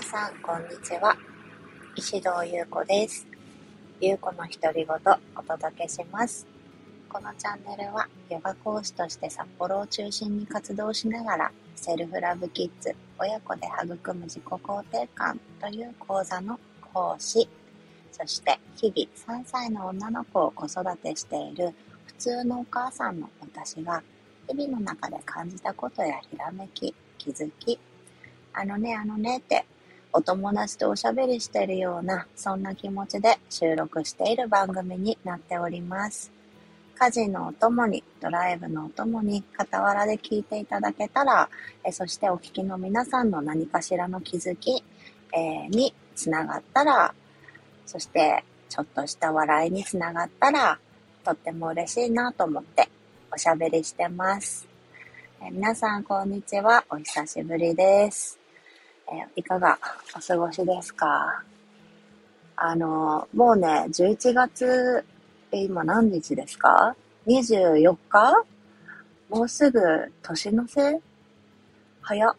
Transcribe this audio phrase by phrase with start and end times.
[0.00, 1.16] 皆さん、こんにちは。
[1.96, 3.26] 石堂優子です。
[4.00, 4.96] 優子の独り言、
[5.34, 6.46] お届けします。
[7.08, 16.60] このチャンネルは、ヨガ講師として札幌を中心に活動しながら、セルフラブキッズ、親子で育む自己肯定感という講座の
[16.94, 17.48] 講師、
[18.12, 21.74] そして日々3歳の女の子を子育てしている
[22.06, 24.00] 普通のお母さんの私が、
[24.46, 27.80] 日々の中で感じたことやひらめき、気づき、
[28.52, 29.66] あのね、あのねって、
[30.12, 36.32] お友達とおしゃべりしているような、そんな気持ちで収録している番組になっております。
[36.98, 41.48] 家事のお供に、ドライブのお供に、傍らで聞いていただけたら、
[41.84, 44.82] えそしてお聞きの皆さんの何かしらの気づき、
[45.32, 47.14] えー、につながったら、
[47.86, 50.78] そしてちょっとした笑いにつながったら、
[51.24, 52.88] とっても嬉しいなと思って
[53.32, 54.66] おしゃべりしてます。
[55.40, 56.84] え皆さん、こんにちは。
[56.90, 58.37] お久しぶりです。
[59.36, 59.78] いかが
[60.16, 61.42] お過ごしですか？
[62.56, 65.04] あの、もうね、11月、
[65.52, 66.94] え、今何日ですか
[67.26, 68.44] ?24 日？
[69.30, 69.80] もうすぐ
[70.22, 71.00] 年の瀬？
[72.02, 72.36] 早っ。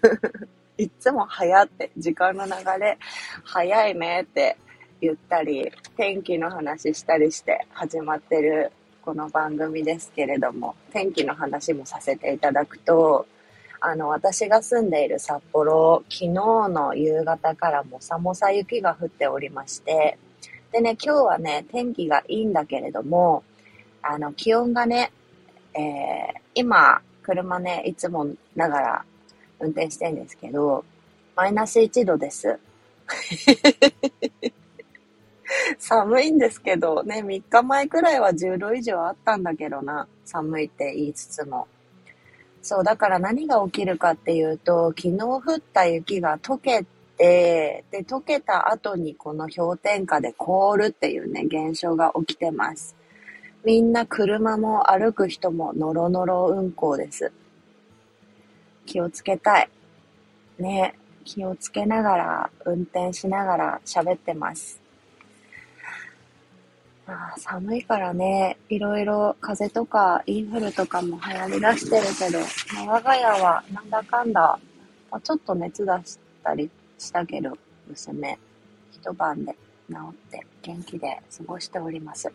[0.78, 2.98] いつも早って、時間の流れ
[3.44, 4.56] 早いねって
[5.00, 8.70] 言ったり、天気の話したりして始まってる
[9.02, 13.26] この番組ですけれども、天気の話もさせていただくと、
[13.80, 20.18] あの、私が住んでいる札幌、昨日の夕方からもさもさ雪が降っておりまして、
[20.72, 23.42] でね、今日はね、天気がいいんだけれども、
[24.02, 25.12] あの、気温がね、
[25.74, 29.04] えー、今、車ね、いつもながら
[29.60, 30.84] 運転してんですけど、
[31.36, 32.58] マイナス1度です。
[35.78, 41.68] 寒いんですけど、ね、3日前くらいは10度以上あったんだけどな、寒いって言いつつも。
[42.62, 46.84] そう、だから何が起きるかっていうと、昨日降った雪が溶け
[47.16, 52.96] て、で、溶けた後にこの氷点下で凍るっていうね、現象が起きてます。
[53.64, 57.32] みんな車も歩く人もノロノロ運行です。
[58.86, 59.68] 気をつけたい。
[60.58, 60.94] ね、
[61.24, 64.80] 気をつけながら、運転しながら喋ってます。
[67.10, 72.38] あ寒いからね、いろいろ風邪とかインフルとかも流行りだしてるけど、
[72.86, 74.58] 我が家はなんだかんだ、
[75.10, 77.56] まあ、ちょっと熱出したりしたけど、
[77.88, 78.38] 娘、
[78.92, 79.56] 一晩で
[79.88, 82.30] 治って元気で過ごしております。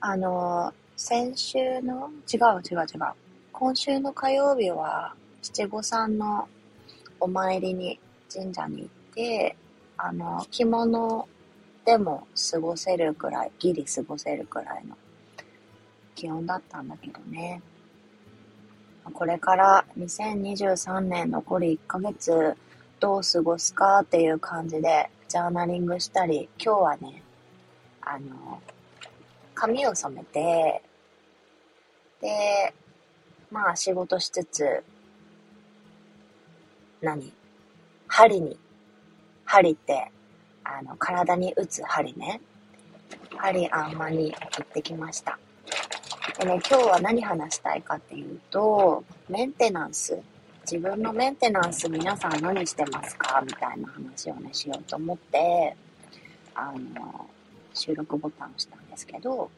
[0.00, 3.12] あの、先週の、違う違う違う。
[3.52, 6.46] 今週の火曜日は七五三の
[7.20, 7.98] お参りに
[8.30, 9.56] 神社に行って、
[9.96, 11.26] あの、着物
[11.86, 14.96] でも過ごせるくらい、ギリ過ごせるくらいの
[16.16, 17.62] 気温だったんだけどね。
[19.14, 22.56] これから2023年残り1ヶ月
[22.98, 27.22] どう過ごすかっていう感じでジャーナリングしたり、今日はね、
[28.00, 28.60] あの、
[29.54, 30.82] 髪を染めて、
[32.20, 32.74] で、
[33.52, 34.82] まあ仕事しつつ、
[37.00, 37.32] 何？
[38.08, 38.58] 針に、
[39.44, 40.10] 針って
[40.68, 42.40] あの、体に打つ針ね。
[43.36, 45.38] 針あんまに行ってきました。
[46.38, 50.18] でね、今日は何話したいかっていうと、メンテナンス。
[50.70, 55.76] 自分のメンテナンス皆さん何してますかみたいな話をね、しようと思って、
[56.54, 57.30] あの、
[57.72, 59.48] 収録ボタンを押したんですけど、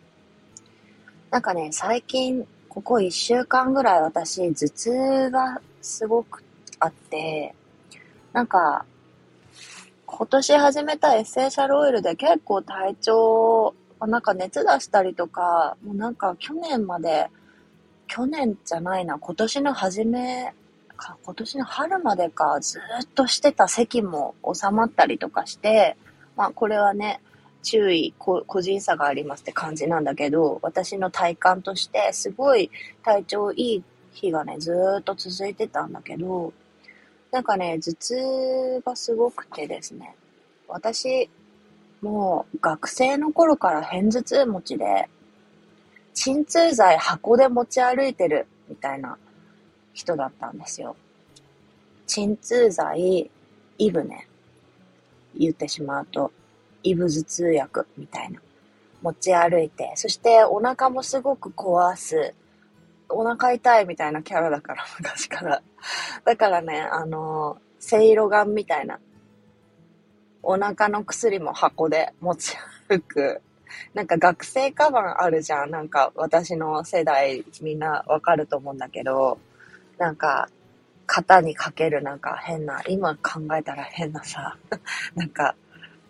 [1.30, 6.44] なんかね、最近、ここ1週間ぐらい私、頭痛がすごく
[6.78, 7.54] あって、
[8.34, 8.84] なんか、
[10.10, 17.28] 今年始めたエッセンシャルオイルで結構体調、なんか熱出したりとか、もうなんか去年まで、
[18.06, 20.54] 去年じゃないな、今年の初め
[20.96, 25.96] か、今年の春までか、ずっとしてた咳も収まったりとかして、
[26.36, 27.20] まあこれはね、
[27.62, 32.70] 注意、個人差がありますって感じなんだけど、私の体感としてすごい
[33.02, 36.54] 体調いい日がね、ずっと続いてたんだけど、
[37.30, 40.14] なんかね、頭痛がすごくてですね、
[40.66, 41.28] 私、
[42.00, 45.08] もう学生の頃から偏頭痛持ちで、
[46.14, 49.18] 鎮痛剤箱で持ち歩いてるみたいな
[49.92, 50.96] 人だったんですよ。
[52.06, 53.30] 鎮痛剤、
[53.78, 54.26] イブね。
[55.36, 56.32] 言ってしまうと、
[56.82, 58.40] イブ頭痛薬みたいな。
[59.02, 62.34] 持ち歩いて、そしてお腹もすごく壊す。
[63.08, 65.62] お腹痛いみたいなキャラだから、 昔から。
[66.24, 68.98] だからね、あの、せいろがんみたいな、
[70.42, 72.56] お腹の薬も箱で持ち
[72.88, 73.42] 歩く。
[73.94, 75.70] なんか学生カバンあるじゃん。
[75.70, 79.38] なんか私の世代みんなわかると思うんだけど、
[79.98, 80.48] なんか
[81.08, 84.56] 肩にかけるなんか変な、今考えたら変なさ、
[85.16, 85.56] なんか、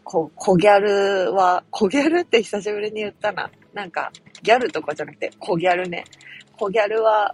[0.02, 3.48] こう、小ギャルは、小ギャルって久しぶりに言ったな。
[3.72, 4.10] なんか、
[4.42, 6.04] ギャルとかじゃなくて、小ギャルね。
[6.58, 7.32] 小ギャルは、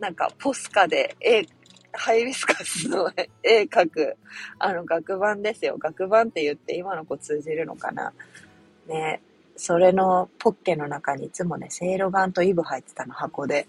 [0.00, 1.44] なんか、ポスカで絵、
[1.92, 3.10] ハイビスカスの
[3.42, 4.16] 絵描く、
[4.58, 5.76] あの、学版ですよ。
[5.78, 8.12] 学版って言って今の子通じるのかな。
[8.88, 9.20] ね。
[9.56, 13.66] それのポッケの中にいつもね、せいろガンとイブ入ってたの、箱で。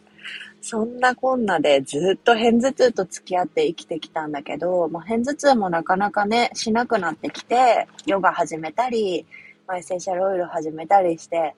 [0.62, 9.26] そんなこんなでずっと片頭痛と付き合って生きてきたんだけど、まあ、片頭痛もなかなかね、しなくなってきて、ヨガ始めたり、
[9.68, 11.54] まあ、エッセンシャルオイル始めたりして、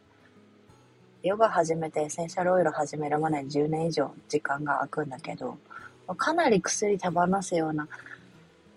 [1.25, 5.57] ヨガ始めてエッセンシャルオイル始めるまで10年以上時間が空くんだけど、
[6.17, 7.87] かなり薬手放すような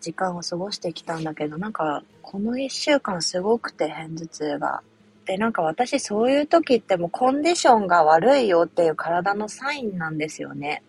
[0.00, 4.82] 時間を過ごしてきたんだけど、なんか、この1週間すごくて片頭痛が
[5.28, 10.82] で、なんか私そういう時ってもうコンディションが悪いよっていう体のサインなんですよね。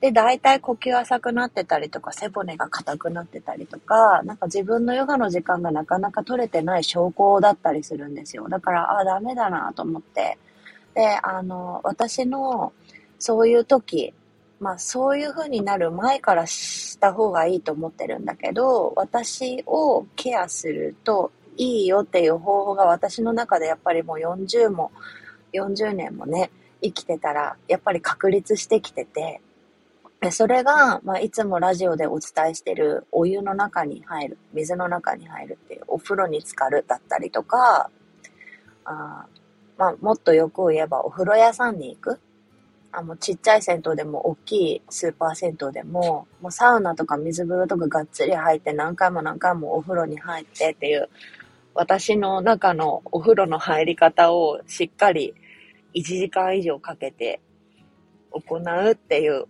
[0.00, 8.48] で、大体呼吸浅くなってたりとか、背骨が硬くなってたりとか、なんか自分のヨガの時間がなかなか取れてない証拠だったりするんですよ。
[8.48, 10.38] だから、ああ、ダメだなと思って。
[10.94, 12.72] で、あの、私の
[13.18, 14.12] そういう時、
[14.58, 24.92] まあそういう風になる前からした方がいいと思ってるんだけど、私をケアするといいよっていう方法が私の中でやっぱりもう40も、
[25.52, 26.50] 40年もね、
[26.82, 29.40] 生きてたら、やっぱり確立してきてて、
[30.30, 37.90] それが、まあ、いつもラジオでお伝えしてるお湯の中に入る、水の中に入るっていう、お風呂に浸かるだったりとか、
[38.84, 39.26] あ
[39.80, 42.20] まあ、もっとよく言えばお風呂屋さんに行く？
[42.92, 51.08] あもうちっちゃい銭湯でも大きいスーパー銭湯でも、もうサウナとか水風呂とかがっつり入って何回も何回もお風呂に入ってっていう、
[51.72, 55.34] 私の中のお風呂の入り方をしっかり
[55.94, 57.40] 1時間以上かけて
[58.32, 59.46] 行うっていう、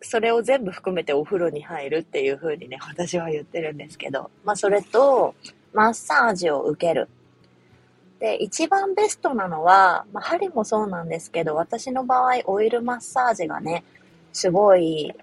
[0.00, 5.34] それを全部含めてお風呂に入るっていう風にね、私は言ってるんですけど、まあそれと、
[5.72, 7.08] マッサージを受ける。
[8.20, 13.82] で、一番ベストなのは、まあ針もそうなんですけど、私の場合オイルマッサージがね、
[14.32, 15.14] すごい、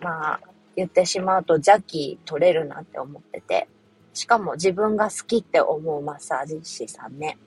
[0.00, 0.40] まあ
[0.76, 3.66] 言ってしまうと邪気取れるなって思ってて、
[4.12, 7.38] しかも自分が好きって思うマッサージ師さんね。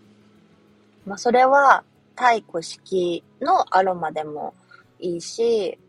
[1.05, 1.83] まあ、それは、
[2.15, 4.53] 太古式のアロマでも
[4.99, 5.79] いいし、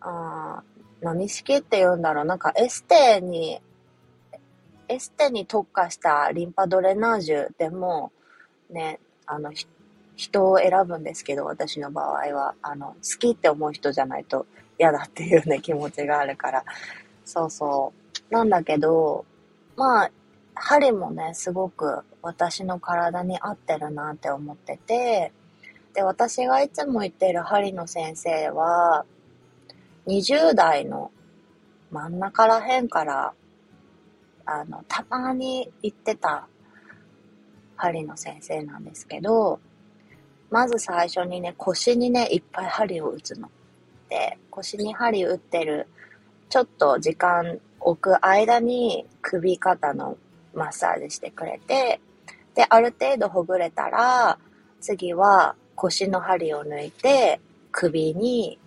[0.00, 0.62] あ
[1.00, 2.24] 何式って言うんだろう。
[2.26, 3.60] なんかエステに、
[4.88, 8.12] エステに特化したリンパドレナージュでも、
[8.70, 9.52] ね、あの、
[10.16, 14.46] 人を選ぶんですけど、私の場合は、あの、好きって思う人じゃないと
[14.78, 16.64] 嫌だっていうね、気持ちがあるから。
[17.24, 17.92] そうそ
[18.30, 18.34] う。
[18.34, 19.24] なんだけど、
[19.76, 20.10] まあ、
[20.54, 25.32] 針もね、すごく私の体に合ってるなって思ってて、
[25.94, 29.04] で、私がいつも言ってる針の先生は、
[30.06, 31.10] 20代の
[31.90, 33.32] 真ん中らへんから、
[34.46, 36.48] あの、たまに行ってた
[37.76, 39.60] 針の先生なんですけど、
[40.50, 43.50] まず最初にね、腰にね、いっぱい針を打つの。
[44.08, 45.88] で、腰に針打ってる、
[46.48, 50.16] ちょっと時間置く間に首肩の
[50.54, 52.00] マッサージしてくれて、
[52.54, 54.38] で、ある程度ほぐれたら、
[54.80, 57.40] 次は腰の針を抜いて、
[57.72, 58.58] 首に、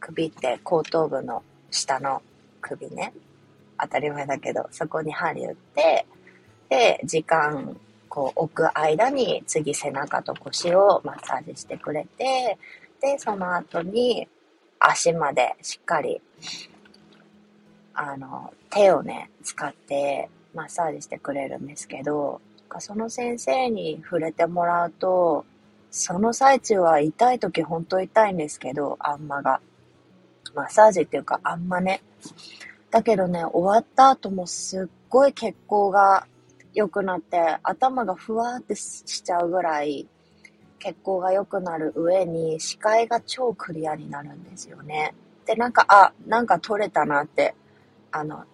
[0.00, 2.22] 首って後頭部の下の
[2.60, 3.12] 首ね。
[3.78, 6.06] 当たり前だけど、そこに針打って、
[6.70, 7.76] で、時間、
[8.08, 12.58] こう置く間に次背中と腰をマッサージしてくれて、
[13.00, 14.28] で、その後に
[14.78, 16.20] 足までしっかり
[17.98, 22.42] あの、手をね、使ってマッサージしてくれるんですけど、
[22.78, 25.46] その先生に触れてもらうと、
[25.90, 29.60] その最中は痛い時ほんと痛いんですけど、あんまが。
[30.54, 32.02] マッサージっていうかあんまね。
[32.90, 36.26] だけどね、終わった後もすっごい血行が
[36.76, 40.06] 良くなって、頭がふわーってしちゃうぐらい、
[40.78, 45.14] 血行が良くなる上に視界が超クリアになるんですよね。
[45.44, 47.54] で、なんか、あ、なんか取れたなって
[48.16, 48.44] あの、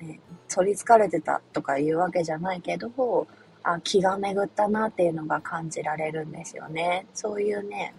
[0.00, 3.26] ね、取りつかれてたとかいうわけじゃないけど、
[3.64, 7.06] あ、気が巡ったなっていうのが感じられるんですよね。
[7.14, 7.94] そういうね、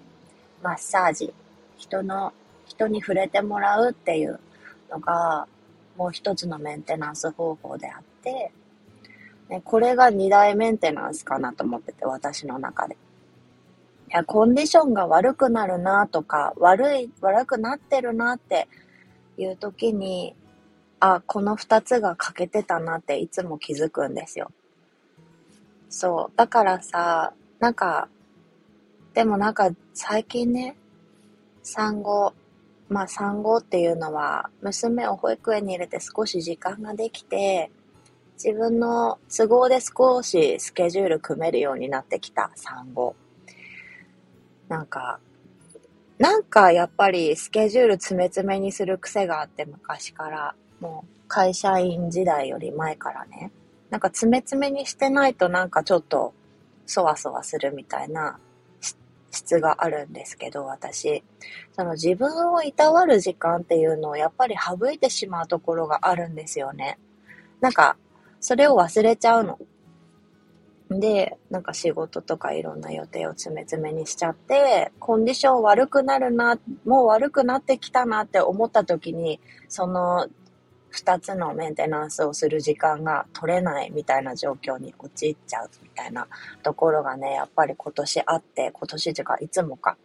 [0.63, 1.33] マッサージ、
[1.77, 2.33] 人の、
[2.65, 4.39] 人に触れてもらうっていう
[4.89, 5.47] のが、
[5.97, 8.51] もう一つのメンテナンス方法であって、
[9.49, 12.95] ね、これが二大メンテナンスかなと思ってて、私の中で。
[12.95, 12.97] い
[14.11, 18.67] や、コンディションが悪くなるなとか、悪い、悪くなってるなって
[19.37, 20.35] いう時に、
[20.99, 24.51] あ、この二つが欠けてたなっていつも気づくんですよ。
[25.89, 26.37] そう。
[26.37, 28.09] だからさ、なんか、
[29.13, 30.75] でもなんか最近ね、
[31.63, 32.33] 産後
[32.89, 37.69] まあ産後っていうのは娘を保育園に入れて少し時間ができて
[38.43, 43.15] 自分の都合で少しスケジュール組めるようになってきた産後。
[44.69, 45.19] なんか、
[46.19, 53.51] なんかやっぱりスケジュール詰め詰めにする癖があって昔から、もう会社員時代より前からね。
[53.89, 56.33] なんか詰め詰めにしてないとなんかちょっと
[56.85, 58.37] そわそわするみたいな
[59.31, 61.23] 質があるんですけど、私。
[61.75, 66.99] その自分をいたわる時間っていうのをやっぱり省いてしまうところがあるんですよね。
[67.61, 67.97] なんか
[68.39, 69.59] それを忘れちゃうの。
[70.89, 80.27] で、なんか仕事とかいろんな予定を詰め詰めにしちゃって、コンディション悪くなるな、もう悪くなってきたなって思った時に、その
[80.93, 86.27] 2つのメンテナンスをする時間が取れないみたいな状況に陥っちゃうみたいな
[86.63, 89.97] ところがね、やっぱり今年あって、今年というかいつもか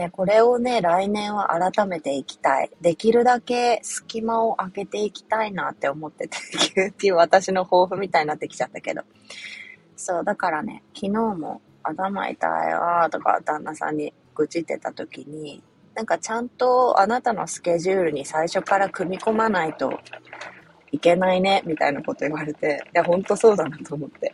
[0.00, 2.70] ね、これをね、来年は改めていきたい。
[2.80, 9.02] できるだけ隙間を空けていきたいなって思ってて、 っていう私の抱負みたいになってきちゃったけど。
[9.96, 15.62] そう、だからね、昨日も頭痛いわとか旦那さんに愚痴ってた時に、
[15.94, 20.00] なんかちゃんとあなたのスケジュールに最初から組み込まないと
[20.92, 24.32] いけないね、みたいなこと言われて、いや、ほんとそうだなと思って。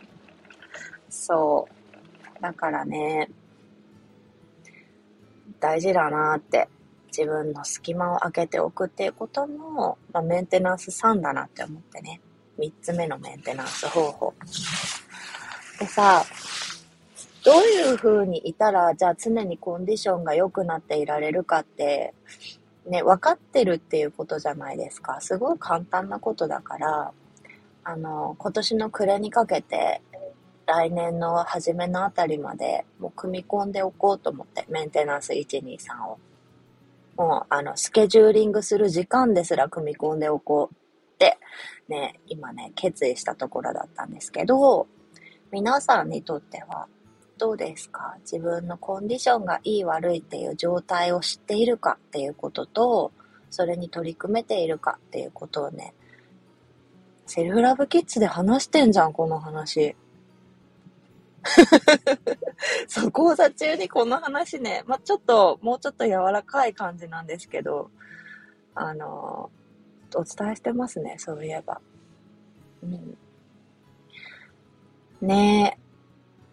[1.09, 1.67] そ
[2.39, 2.41] う。
[2.41, 3.29] だからね、
[5.59, 6.69] 大事だなって
[7.07, 12.21] 自分の隙間を空けておくっていうことも、まあ、メンテナンス3だなって思ってね。
[12.59, 14.33] 3つ目のメンテナンス方法。
[15.79, 16.23] でさ、
[17.45, 22.13] どういう風にいたら、じゃあ常にコンディションが良くなっていられるかって、
[22.87, 25.21] ね、分かってるっていうことじゃないですか。
[25.21, 27.11] すごい簡単なことだから、
[27.83, 30.01] あの、今年の暮れにかけて、
[30.67, 36.19] 来年の初めのあたりまでもう組み込んでおこうと思って、メンテナンス123を。
[37.15, 41.39] もう、あの、スケジューリングする時間ですら組み込んでおこうって、
[41.87, 44.87] ね、今ね、決意したところだったんですけど、
[45.51, 46.87] 皆さんにとっては
[47.37, 48.17] どうですか？
[48.19, 53.11] 自分のコンディションがいい悪いっていう状態を知っているかっていうことと、
[53.49, 55.93] それに取り組めているかっていうことをね、
[57.25, 59.95] セルフラブキッズで話してんじゃん、この話。
[62.87, 67.89] そう、講座中にこの話ね、まあ、ちょっと、もうちょっと柔らかい感じなんですけど、
[68.75, 69.49] あの、
[70.15, 71.81] お伝えしてますね、そういえば。
[72.83, 73.17] うん。
[75.21, 75.81] ねえ、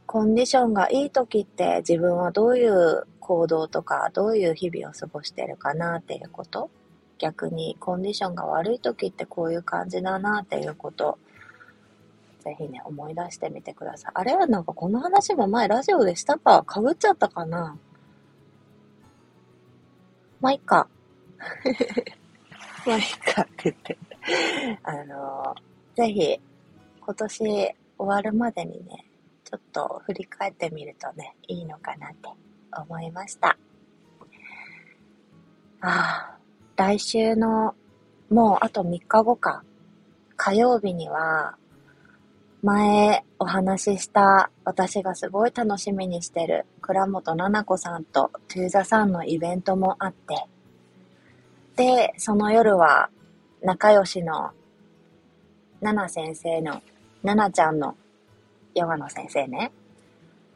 [0.06, 6.70] コンディションがいい時って自分はどういう行動とか、どういう日々を過ごしてるかなっていうこと
[7.18, 11.18] 逆にコンディションが悪い時ってこういう感じだなっていうこと
[12.44, 14.12] ぜひね、思い出してみてください。
[14.14, 16.62] あれはなんかこの話も前ラジオでしたか？
[16.62, 17.76] かぶっちゃったかな？
[20.40, 20.86] まあ、いっか。
[22.86, 23.98] まあ、いっかって言って。
[24.82, 26.40] あのー、ぜひ、
[27.00, 29.06] 今年終わるまでにね、
[29.44, 32.28] ちょっと振り返ってみるとね、いいのかなって
[32.76, 33.56] 思いました。
[35.80, 36.38] ああ、
[36.76, 37.74] 来週の、
[38.28, 39.64] もうあと3日後か。
[40.36, 41.56] 火曜日には、
[42.64, 50.46] 前お話しした私がすごい楽しみにしてる倉本七子さんとトゥーザさんのイベントもあって、
[51.76, 53.10] で、その夜は
[53.62, 54.52] 仲良しの
[55.82, 56.80] ナナ先生の、
[57.22, 57.96] ナナちゃんの
[58.74, 59.70] ヨガの先生ね、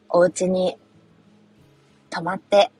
[0.09, 0.77] お家に
[2.09, 2.71] 泊まって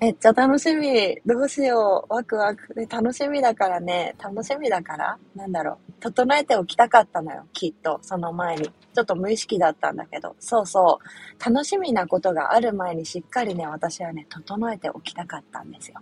[0.00, 1.18] めっちゃ楽しみ。
[1.26, 2.14] どうしよう。
[2.14, 2.72] ワクワク。
[2.72, 5.92] で、楽しみだからね、楽しみだからなんだろう。
[5.98, 7.98] 整えておきたかったのよ、きっと。
[8.02, 8.70] その前に。
[8.94, 10.36] ちょっと無意識だったんだけど。
[10.38, 11.44] そうそう。
[11.44, 16.00] 楽しみなことがある前にしっかりね、私はね、整えておきたかったんですよ。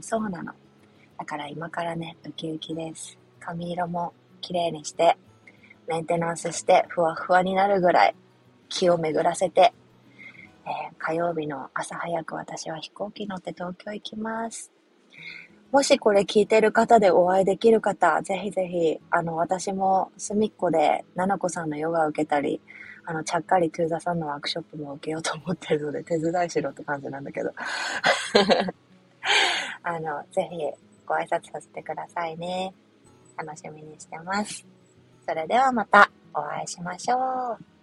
[0.00, 0.52] そうなの。
[1.18, 3.16] だから今からね、ウキウキです。
[3.40, 4.12] 髪色も
[4.42, 5.16] 綺麗にして、
[5.88, 8.14] メンテナンスして、ふわふわになるぐらい
[8.68, 9.72] 気を巡らせて、
[10.66, 14.74] えー、火曜日の朝早く私は飛行機乗って東京行きます。
[15.74, 22.60] もしこれ聞いてる方でお会いできる方、ぜひぜひ、あの、私も隅っこで、ななこさんのヨガを受けたり、
[23.04, 27.52] あの、ちゃっかりトゥーザさんのワークショップも受けようと思ってるので、 手伝いしろって感じなんだけど。
[29.82, 30.58] あの、ぜひ、
[31.04, 32.72] ご挨拶させてくださいね。
[33.36, 34.64] 楽しみにしてます。
[35.26, 37.73] それではまたお会いしましょう。